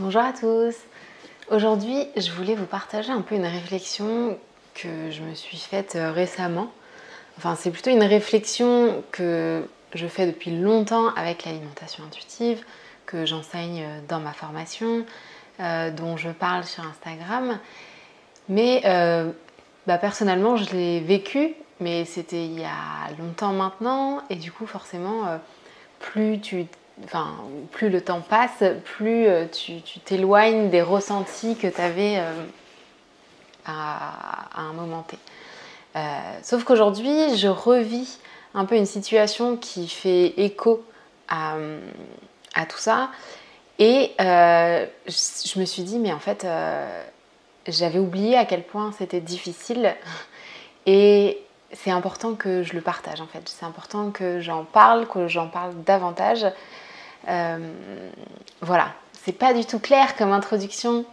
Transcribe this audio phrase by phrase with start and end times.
[0.00, 0.76] Bonjour à tous.
[1.50, 4.38] Aujourd'hui, je voulais vous partager un peu une réflexion
[4.74, 6.70] que je me suis faite euh, récemment.
[7.36, 9.66] Enfin, c'est plutôt une réflexion que
[9.96, 12.64] je fais depuis longtemps avec l'alimentation intuitive,
[13.06, 15.04] que j'enseigne dans ma formation,
[15.58, 17.58] euh, dont je parle sur Instagram.
[18.48, 19.32] Mais euh,
[19.88, 24.66] bah, personnellement, je l'ai vécu, mais c'était il y a longtemps maintenant, et du coup,
[24.66, 25.40] forcément,
[25.98, 26.68] plus tu
[27.70, 32.44] plus le temps passe, plus euh, tu t'éloignes des ressentis que tu avais euh,
[33.66, 35.18] à, un moment T.
[35.96, 36.00] Euh,
[36.42, 38.18] sauf qu'aujourd'hui, je revis
[38.54, 40.84] un peu une situation qui fait écho
[41.28, 41.56] à,
[42.68, 43.10] tout ça.
[43.78, 46.46] Et je me suis dit, mais en fait,
[47.66, 49.94] j'avais oublié à quel point c'était difficile.
[50.86, 51.38] Et
[51.72, 53.42] c'est important que je le partage en fait.
[53.46, 56.46] C'est important que j'en parle, que j'en parle davantage.
[57.26, 57.58] Euh,
[58.60, 61.04] voilà, c'est pas du tout clair comme introduction.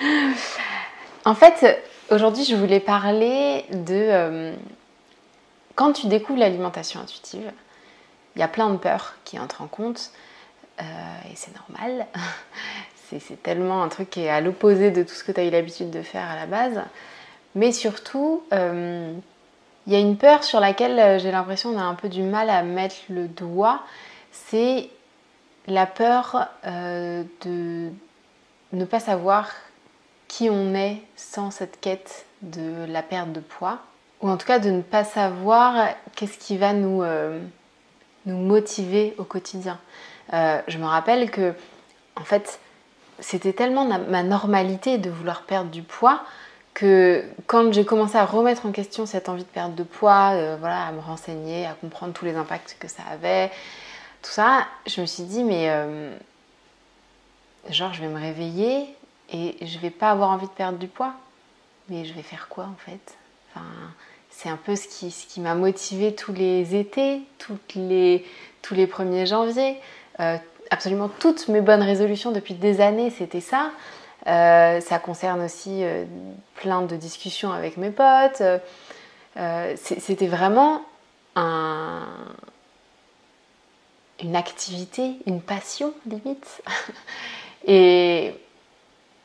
[1.24, 4.54] en fait, aujourd'hui, je voulais parler de euh,
[5.74, 7.50] quand tu découvres l'alimentation intuitive,
[8.36, 10.12] il y a plein de peurs qui entrent en compte
[10.80, 10.84] euh,
[11.30, 12.06] et c'est normal.
[13.10, 15.50] c'est tellement un truc qui est à l'opposé de tout ce que tu as eu
[15.50, 16.82] l'habitude de faire à la base.
[17.54, 22.10] Mais surtout, il y a une peur sur laquelle j'ai l'impression qu'on a un peu
[22.10, 23.80] du mal à mettre le doigt.
[24.30, 24.90] C'est
[25.72, 27.90] la peur euh, de
[28.72, 29.50] ne pas savoir
[30.26, 33.78] qui on est sans cette quête de la perte de poids,
[34.20, 37.40] ou en tout cas de ne pas savoir qu'est-ce qui va nous, euh,
[38.26, 39.78] motiver au quotidien.
[40.34, 41.54] Euh, je me rappelle que,
[42.16, 42.60] en fait,
[43.20, 46.22] c'était tellement ma normalité de vouloir perdre du poids
[46.74, 50.86] que quand j'ai commencé à remettre en question cette envie de perdre de poids, voilà,
[50.86, 53.50] à me renseigner, à comprendre tous les impacts que ça avait,
[54.22, 56.16] tout ça, je me suis dit, mais euh,
[57.70, 58.86] genre, je vais me réveiller
[59.30, 61.14] et je vais pas avoir envie de perdre du poids.
[61.88, 63.16] Mais je vais faire quoi en fait?
[63.50, 63.66] Enfin,
[64.30, 67.22] C'est un peu ce qui, ce qui m'a motivé tous les étés,
[67.74, 68.26] les,
[68.62, 69.80] tous les 1er janvier.
[70.20, 70.36] Euh,
[70.70, 73.70] absolument toutes mes bonnes résolutions depuis des années, c'était ça.
[74.26, 75.82] Euh, ça concerne aussi
[76.56, 78.42] plein de discussions avec mes potes.
[79.76, 80.82] c'était vraiment
[81.36, 82.04] un,
[84.22, 86.62] une activité, une passion limite.
[87.66, 88.34] et,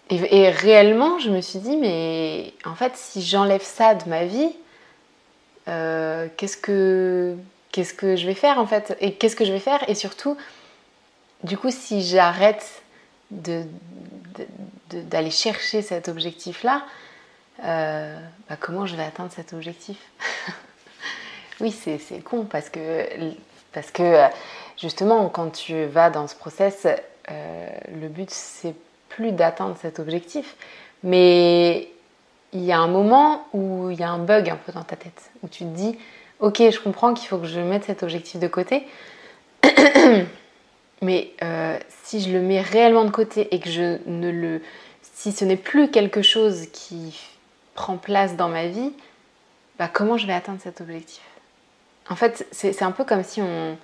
[0.09, 4.52] réellement, je me suis dit, mais en fait, si j'enlève ça de ma vie,
[5.68, 7.36] euh, qu'est-ce que
[7.72, 8.96] qu'est-ce que je vais faire en fait?
[9.00, 9.88] Et qu'est-ce que je vais faire?
[9.90, 10.38] Et surtout,
[11.44, 12.84] du coup, si j'arrête
[13.31, 13.72] d'aller
[15.31, 16.84] chercher cet objectif-là,
[17.64, 19.98] euh, bah, comment je vais atteindre cet objectif?
[21.60, 23.06] Oui, c'est, con parce que
[24.84, 28.76] justement, quand tu vas dans ce process, euh, le but, c'est
[29.08, 30.58] plus d'atteindre cet objectif,
[31.04, 31.88] mais
[32.52, 34.98] il y a un moment où il y a un bug un peu dans ta
[34.98, 35.98] tête, où tu te dis,
[36.42, 38.86] ok, je comprends qu'il faut que je mette cet objectif de côté,
[41.02, 44.62] mais euh, si je le mets réellement de côté et que je ne le...
[45.02, 47.18] Si ce n'est plus quelque chose qui
[47.74, 48.92] prend place dans ma vie,
[49.80, 51.24] bah comment je vais atteindre cet objectif?
[52.10, 53.78] En fait, c'est un peu comme si on,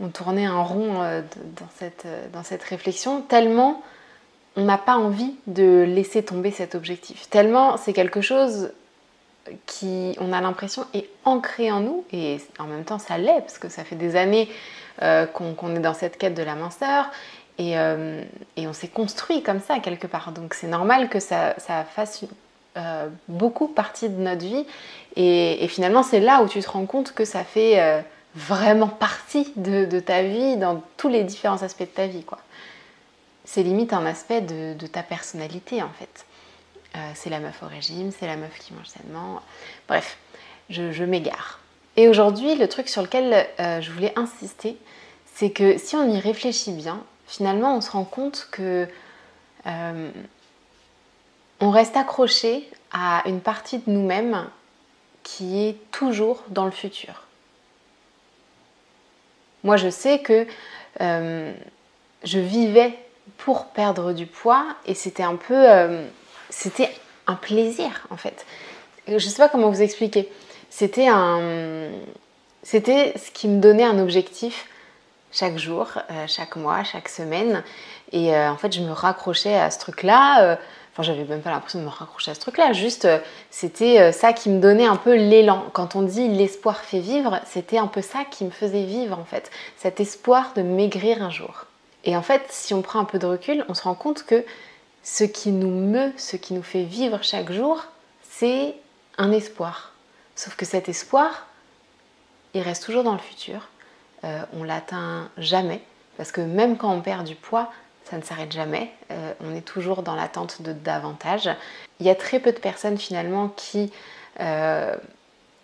[0.00, 1.22] on tournait un rond euh,
[1.56, 3.82] dans cette, euh, dans cette réflexion, tellement
[4.56, 8.72] on n'a pas envie de laisser tomber cet objectif, tellement c'est quelque chose
[9.66, 13.58] qui, on a l'impression, est ancré en nous, et en même temps ça l'est, parce
[13.58, 14.48] que ça fait des années
[15.02, 17.10] euh, qu'on est dans cette quête de la minceur,
[17.58, 20.32] et, on s'est construit comme ça quelque part.
[20.32, 22.24] Donc c'est normal que ça, ça fasse
[23.26, 24.66] beaucoup partie de notre vie,
[25.16, 28.04] et, et finalement c'est là où tu te rends compte que ça fait
[28.34, 32.24] vraiment partie de, ta vie dans tous les différents aspects de ta vie.
[32.24, 32.38] quoi.
[33.44, 36.26] C'est limite un aspect de, ta personnalité en fait.
[36.96, 39.40] Euh, c'est la meuf au régime, c'est la meuf qui mange sainement.
[39.88, 40.16] Bref,
[40.70, 41.60] je, m'égare.
[41.96, 44.76] Et aujourd'hui, le truc sur lequel euh, je voulais insister,
[45.34, 48.88] c'est que si on y réfléchit bien, finalement, on se rend compte que
[49.66, 50.10] euh,
[51.60, 54.48] on reste accroché à une partie de nous-mêmes
[55.22, 57.27] qui est toujours dans le futur.
[59.64, 60.46] Moi, je sais que
[61.00, 61.52] euh,
[62.24, 62.98] je vivais
[63.38, 65.54] pour perdre du poids et c'était un peu.
[65.54, 66.06] Euh,
[66.50, 66.90] c'était
[67.26, 68.46] un plaisir en fait.
[69.06, 70.30] Je ne sais pas comment vous expliquer.
[70.70, 71.90] C'était un.
[72.62, 74.66] C'était ce qui me donnait un objectif
[75.30, 77.62] chaque jour, euh, chaque mois, chaque semaine.
[78.12, 80.58] Et en fait, je me raccrochais à ce truc-là
[81.02, 82.72] j'avais même pas l'impression de me raccrocher à ce truc-là.
[82.72, 83.18] Juste, euh,
[83.50, 85.64] c'était euh, ça qui me donnait un peu l'élan.
[85.72, 89.24] Quand on dit l'espoir fait vivre, c'était un peu ça qui me faisait vivre en
[89.24, 89.50] fait.
[89.76, 91.66] Cet espoir de maigrir un jour.
[92.04, 94.44] Et en fait, si on prend un peu de recul, on se rend compte que
[95.02, 97.84] ce qui nous meut, ce qui nous fait vivre chaque jour,
[98.28, 98.74] c'est
[99.16, 99.92] un espoir.
[100.36, 101.46] Sauf que cet espoir,
[102.54, 103.68] il reste toujours dans le futur.
[104.24, 105.82] Euh, on l'atteint jamais.
[106.16, 107.70] Parce que même quand on perd du poids,
[108.08, 108.90] ça ne s'arrête jamais.
[109.10, 111.50] Euh, on est toujours dans l'attente de davantage.
[112.00, 113.92] Il y a très peu de personnes finalement qui
[114.40, 114.96] euh,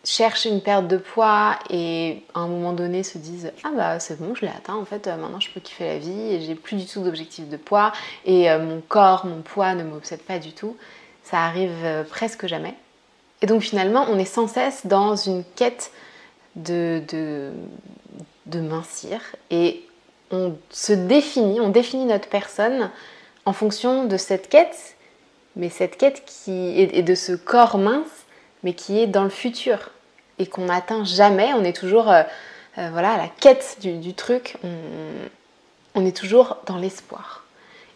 [0.05, 4.19] cherchent une perte de poids et à un moment donné se disent ah bah c'est
[4.19, 6.77] bon je l'ai atteint en fait maintenant je peux kiffer la vie et j'ai plus
[6.77, 7.93] du tout d'objectif de poids
[8.27, 10.77] et mon corps mon poids ne m'obsède pas du tout
[11.23, 12.75] ça arrive presque jamais
[13.41, 15.91] et donc finalement on est sans cesse dans une quête
[16.57, 17.01] de,
[18.47, 19.21] de mincir
[19.51, 19.85] et
[20.35, 22.91] on se définit, on définit notre personne
[23.47, 24.97] en fonction de cette quête,
[25.57, 28.27] mais cette quête qui est de ce corps mince,
[28.63, 29.91] mais qui est dans le futur
[30.39, 31.53] et qu'on n'atteint jamais.
[31.55, 32.23] On est toujours euh,
[32.79, 34.57] euh, voilà, à la quête du, truc,
[35.95, 37.45] on, est toujours dans l'espoir.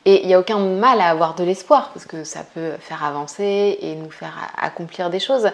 [0.05, 3.05] Et il n'y a aucun mal à avoir de l'espoir parce que ça peut faire
[3.05, 5.51] avancer et nous faire accomplir des choses.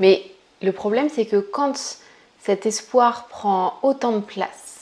[0.00, 0.24] Mais
[0.62, 1.98] le problème, c'est que quand
[2.42, 4.75] cet espoir prend autant de place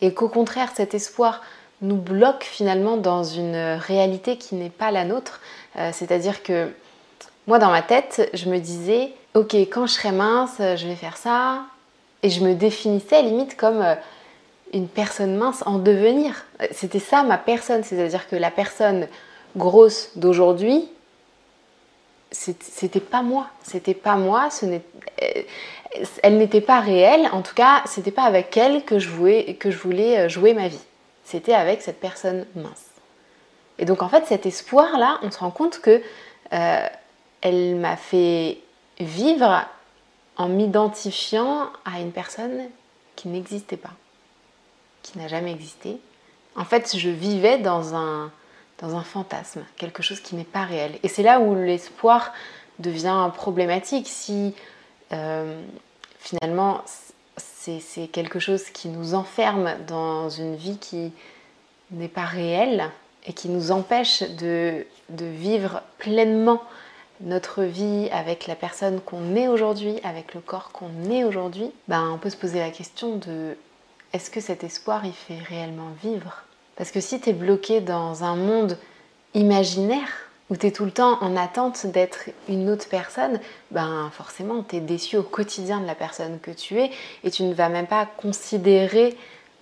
[0.00, 1.42] et qu'au contraire cet espoir
[1.80, 5.40] nous bloque finalement dans une réalité qui n'est pas la nôtre.
[5.76, 6.72] Euh, c'est-à-dire que
[7.46, 11.16] moi dans ma tête, je me disais, ok, quand je serai mince, je vais faire
[11.16, 11.62] ça.
[12.22, 13.94] Et je me définissais limite comme euh,
[14.72, 16.44] une personne mince en devenir.
[16.72, 19.06] C'était ça ma personne, c'est-à-dire que la personne
[19.56, 20.88] grosse d'aujourd'hui,
[22.30, 23.48] c'était pas moi.
[23.62, 24.50] C'était pas moi.
[24.50, 25.42] Ce euh,
[26.22, 27.28] elle n'était pas réelle.
[27.32, 30.54] En tout cas, c'était pas avec elle que je, voulais, que je voulais euh, jouer
[30.54, 30.80] ma vie.
[31.24, 32.84] C'était avec cette personne mince.
[33.78, 36.02] Et donc en fait, cet espoir-là, on se rend compte que
[36.52, 36.86] euh,
[37.40, 38.58] elle m'a fait
[38.98, 39.64] vivre
[40.36, 42.68] en m'identifiant à une personne
[43.16, 43.92] qui n'existait pas,
[45.02, 45.98] qui n'a jamais existé.
[46.56, 48.32] En fait, je vivais dans un,
[48.78, 50.98] dans un fantasme, quelque chose qui n'est pas réel.
[51.02, 52.32] Et c'est là où l'espoir
[52.78, 54.06] devient problématique.
[54.08, 54.54] Si
[55.12, 55.60] euh,
[56.18, 56.82] finalement
[57.36, 61.12] c'est quelque chose qui nous enferme dans une vie qui
[61.90, 62.90] n'est pas réelle
[63.26, 66.62] et qui nous empêche de, de vivre pleinement
[67.20, 72.10] notre vie avec la personne qu'on est aujourd'hui, avec le corps qu'on est aujourd'hui, ben,
[72.10, 73.56] on peut se poser la question de
[74.12, 76.44] est-ce que cet espoir il fait réellement vivre?
[76.78, 78.78] Parce que si tu es bloqué dans un monde
[79.34, 80.08] imaginaire,
[80.48, 83.40] où tu es tout le temps en attente d'être une autre personne,
[83.72, 86.90] ben forcément tu es déçu au quotidien de la personne que tu es
[87.24, 89.16] et tu ne vas même pas considérer,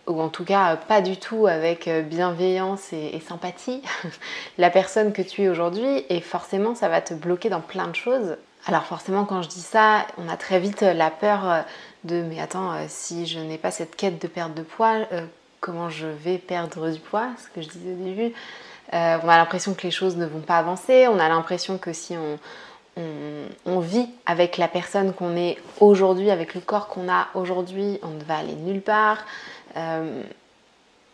[0.06, 3.82] ou en tout cas pas du tout avec bienveillance et, sympathie,
[4.58, 7.96] la personne que tu es aujourd'hui et forcément ça va te bloquer dans plein de
[7.96, 8.36] choses.
[8.66, 11.64] Alors forcément quand je dis ça, on a très vite la peur
[12.04, 15.26] de mais attends, si je n'ai pas cette quête de perte de poids, euh,
[15.66, 18.32] comment je vais perdre du poids, ce que je disais au début.
[18.94, 21.92] Euh, on a l'impression que les choses ne vont pas avancer, on a l'impression que
[21.92, 22.38] si on,
[23.80, 28.22] vit avec la personne qu'on est aujourd'hui, avec le corps qu'on a aujourd'hui, on ne
[28.22, 29.18] va aller nulle part.
[29.76, 30.22] Euh,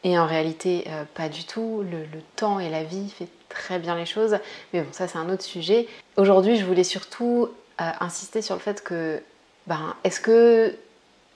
[0.04, 1.84] et en réalité, euh, pas du tout.
[1.90, 2.06] Le,
[2.36, 4.36] temps et la vie fait très bien les choses.
[4.72, 5.88] Mais bon, ça c'est un autre sujet.
[6.16, 9.20] Aujourd'hui, je voulais surtout insister sur le fait que,
[9.66, 10.76] ben, est-ce que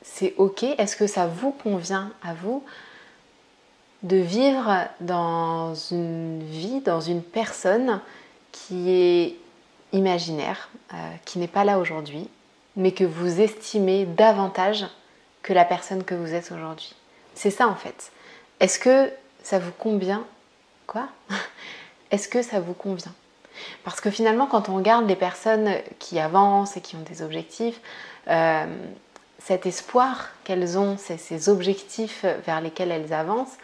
[0.03, 0.63] c'est ok?
[0.63, 2.63] Est-ce que ça vous convient à vous?
[4.03, 8.01] De vivre dans une vie, dans une personne
[8.53, 9.37] qui est
[9.93, 12.29] imaginaire, euh, qui n'est pas là aujourd'hui,
[12.77, 14.87] mais que vous estimez davantage
[15.43, 16.95] que la personne que vous êtes aujourd'hui.
[17.35, 18.13] C'est ça en fait.
[18.61, 19.11] Est-ce que
[19.43, 20.25] ça vous convient?
[20.87, 21.09] Quoi?
[22.11, 23.15] Est-ce que ça vous convient?
[23.85, 27.81] Parce que finalement, quand on regarde les personnes qui avancent et qui ont des objectifs,
[28.29, 28.67] euh,
[29.39, 33.57] cet espoir qu'elles ont, ces objectifs vers lesquels elles avancent,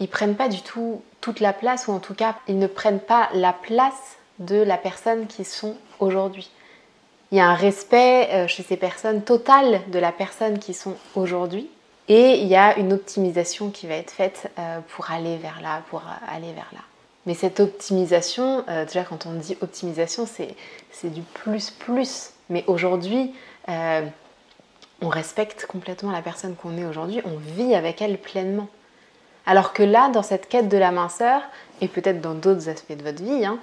[0.00, 3.00] ils prennent pas du tout toute la place, ou en tout cas, ils ne prennent
[3.00, 6.50] pas la place de la personne qui sont aujourd'hui.
[7.30, 10.94] Il y a un respect euh, chez ces personnes total de la personne qui sont
[11.14, 11.68] aujourd'hui.
[12.08, 15.82] Et il y a une optimisation qui va être faite euh, pour aller vers là,
[15.90, 16.80] pour aller vers là.
[17.26, 22.30] Mais cette optimisation, euh, déjà quand on dit optimisation, c'est du plus plus.
[22.48, 23.34] Mais aujourd'hui,
[23.66, 28.68] on respecte complètement la personne qu'on est aujourd'hui, on vit avec elle pleinement.
[29.48, 31.40] Alors que là, dans cette quête de la minceur,
[31.80, 33.58] et peut-être dans d'autres aspects de votre vie, hein,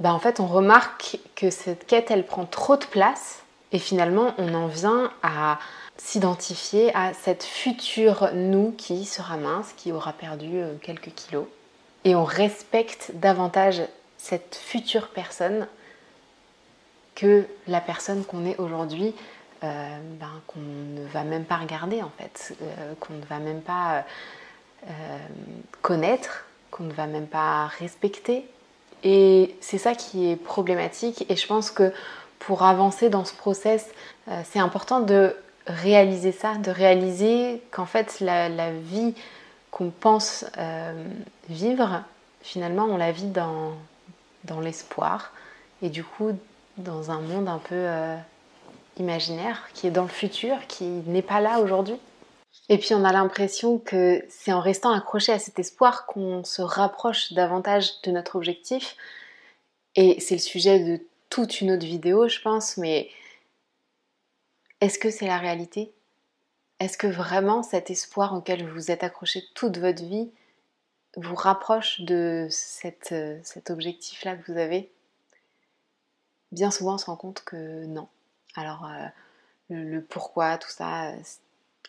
[0.00, 3.42] bah, en fait, on remarque que cette quête, elle prend trop de place,
[3.72, 5.58] et finalement, on en vient à
[5.96, 11.46] s'identifier à cette future nous qui sera mince, qui aura perdu euh, quelques kilos.
[12.04, 13.80] Et on respecte davantage
[14.18, 15.66] cette future personne
[17.14, 19.14] que la personne qu'on est aujourd'hui
[19.64, 23.62] euh, ben, qu'on ne va même pas regarder en fait, euh, qu'on ne va même
[23.62, 24.04] pas
[25.82, 28.44] connaître, qu'on ne va même pas respecter.
[29.04, 31.24] Et c'est ça qui est problématique.
[31.28, 31.92] Et je pense que
[32.40, 33.88] pour avancer dans ce process,
[34.42, 35.36] c'est important de
[35.68, 39.14] réaliser ça, de réaliser qu'en fait la, vie
[39.70, 40.44] qu'on pense
[41.48, 42.02] vivre,
[42.40, 43.74] finalement on la vit dans,
[44.42, 45.30] dans l'espoir
[45.80, 46.32] et du coup
[46.78, 48.16] dans un monde un peu euh,
[48.98, 51.98] imaginaire qui est dans le futur, qui n'est pas là aujourd'hui.
[52.68, 56.62] Et puis on a l'impression que c'est en restant accroché à cet espoir qu'on se
[56.62, 58.96] rapproche davantage de notre objectif.
[59.96, 63.10] Et c'est le sujet de toute une autre vidéo, je pense, mais
[64.80, 65.92] est-ce que c'est la réalité?
[66.78, 70.30] Est-ce que vraiment cet espoir auquel vous vous êtes accroché toute votre vie
[71.16, 74.90] vous rapproche de euh, cet objectif-là que vous avez?
[76.50, 78.08] Bien souvent, on se rend compte que non.
[78.54, 79.06] Alors, euh,
[79.70, 81.12] le, pourquoi, tout ça,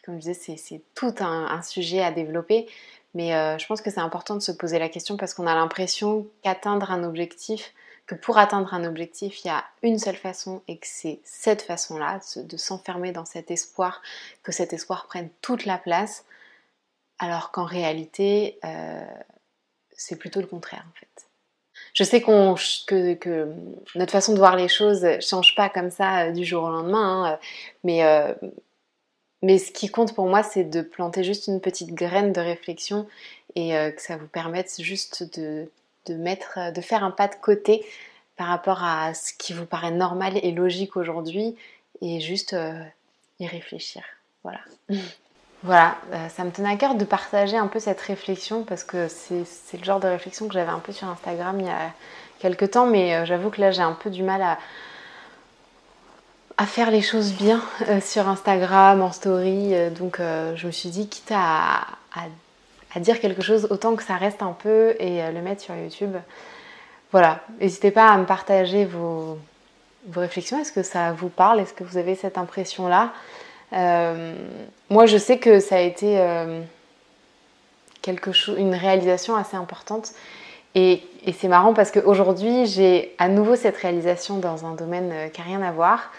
[0.03, 2.67] comme je disais, c'est tout un, sujet à développer.
[3.13, 5.53] Mais euh, je pense que c'est important de se poser la question parce qu'on a
[5.53, 7.73] l'impression qu'atteindre un objectif,
[8.05, 11.61] que pour atteindre un objectif, il y a une seule façon et que c'est cette
[11.61, 14.01] façon-là, de s'enfermer dans cet espoir,
[14.41, 16.25] que cet espoir prenne toute la place
[17.19, 19.05] alors qu'en réalité, euh,
[19.91, 21.27] c'est plutôt le contraire en fait.
[21.93, 23.53] Je sais que,
[23.95, 27.25] notre façon de voir les choses change pas comme ça euh, du jour au lendemain,
[27.25, 27.39] hein,
[27.83, 28.33] mais, euh,
[29.41, 33.07] mais ce qui compte pour moi, c'est de planter juste une petite graine de réflexion
[33.55, 35.69] et que ça vous permette juste de,
[36.09, 37.85] mettre, de faire un pas de côté
[38.35, 41.55] par rapport à ce qui vous paraît normal et logique aujourd'hui
[42.01, 42.55] et juste
[43.39, 44.01] y réfléchir.
[44.43, 44.61] Voilà.
[45.63, 49.07] Voilà, euh, ça me tenait à cœur de partager un peu cette réflexion parce que
[49.07, 51.93] c'est le genre de réflexion que j'avais un peu sur Instagram il y a
[52.39, 54.57] quelques temps, mais euh, j'avoue que là j'ai un peu du mal à,
[56.65, 59.73] faire les choses bien euh, sur Instagram, en story.
[59.91, 61.85] donc je me suis dit, quitte à,
[62.97, 66.15] dire quelque chose, autant que ça reste un peu et le mettre sur YouTube.
[67.11, 69.37] Voilà, n'hésitez pas à me partager vos,
[70.07, 70.59] vos réflexions.
[70.59, 71.59] Est-ce que ça vous parle?
[71.59, 73.13] Est-ce que vous avez cette impression-là?
[73.73, 74.35] Euh,
[74.89, 76.61] moi, je sais que ça a été euh,
[78.01, 80.11] quelque chose, une réalisation assez importante.
[80.75, 81.03] Et,
[81.39, 85.47] c'est marrant parce qu'aujourd'hui, j'ai à nouveau cette réalisation dans un domaine euh, qui n'a
[85.47, 86.11] rien à voir.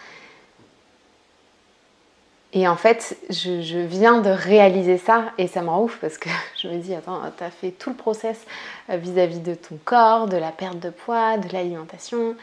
[2.52, 6.28] Et en fait, je, viens de réaliser ça et ça me rend ouf parce que
[6.62, 8.46] je me dis, attends, tu as fait tout le process
[8.88, 12.37] vis-à-vis de ton corps, de la perte de poids, de l'alimentation.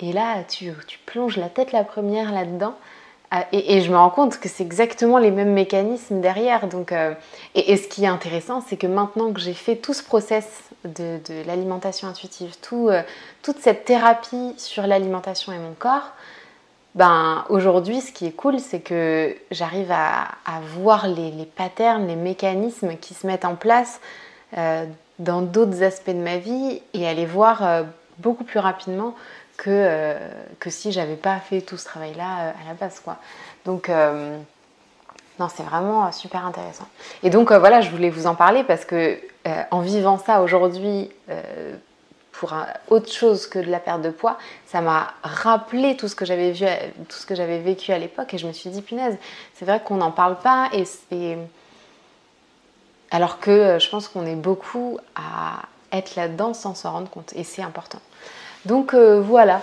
[0.00, 0.72] Et là, tu,
[1.06, 2.74] plonges la tête la première là-dedans.
[3.34, 6.66] Ah, et, je me rends compte que c'est exactement les mêmes mécanismes derrière.
[6.66, 7.14] Donc, euh,
[7.54, 11.18] et, ce qui est intéressant, c'est que maintenant que j'ai fait tout ce process de,
[11.46, 13.00] l'alimentation intuitive, euh,
[13.40, 16.12] toute cette thérapie sur l'alimentation et mon corps,
[16.94, 20.28] ben, aujourd'hui, ce qui est cool, c'est que j'arrive à,
[20.76, 24.02] voir les, patterns, les mécanismes qui se mettent en place
[24.58, 24.84] euh,
[25.18, 27.86] dans d'autres aspects de ma vie et à les voir
[28.18, 29.14] beaucoup plus rapidement
[29.56, 30.18] que, euh,
[30.58, 33.00] que si j'avais pas fait tout ce travail-là euh, à la base.
[33.00, 33.16] Quoi.
[33.64, 34.38] Donc, euh,
[35.38, 36.86] non, c'est vraiment super intéressant.
[37.22, 39.18] Et donc, voilà, je voulais vous en parler parce que
[39.70, 41.10] en vivant ça aujourd'hui,
[42.32, 42.54] pour
[42.90, 46.52] autre chose que de la perte de poids, ça m'a rappelé tout ce que j'avais
[46.52, 46.66] vu,
[47.08, 49.16] tout ce que j'avais vécu à l'époque, et je me suis dit punaise,
[49.54, 51.38] c'est vrai qu'on n'en parle pas, et, et,
[53.10, 55.62] alors que je pense qu'on est beaucoup à
[55.96, 58.00] être là-dedans sans s'en rendre compte, et c'est important.
[58.64, 59.60] Donc euh, voilà,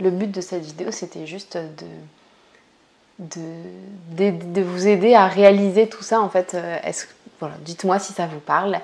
[0.00, 1.58] le but de cette vidéo, c'était juste
[3.18, 6.20] de, vous aider à réaliser tout ça.
[6.20, 6.78] En fait, euh,
[7.38, 8.78] voilà, dites-moi si ça vous parle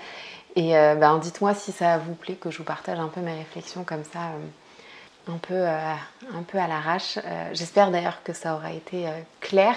[0.55, 3.35] et euh, ben, dites-moi si ça vous plaît que je vous partage un peu mes
[3.35, 4.21] réflexions comme ça,
[5.29, 7.19] un peu à l'arrache.
[7.53, 9.07] J'espère d'ailleurs que ça aura été
[9.41, 9.75] clair.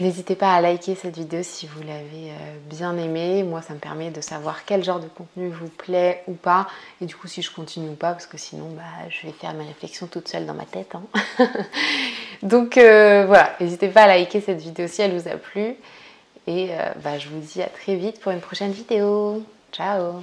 [0.00, 3.44] N'hésitez pas à liker cette vidéo si vous l'avez euh, bien aimée.
[3.44, 6.66] Moi, ça me permet de savoir quel genre de contenu vous plaît ou pas.
[7.00, 9.54] Et du coup, si je continue ou pas, parce que sinon, bah, je vais faire
[9.54, 10.96] mes réflexions toute seule dans ma tête.
[10.96, 11.04] Hein.
[12.42, 15.76] Donc euh, voilà, n'hésitez pas à liker cette vidéo si elle vous a plu.
[16.48, 19.44] Et euh, bah, je vous dis à très vite pour une prochaine vidéo.
[19.72, 20.22] Ciao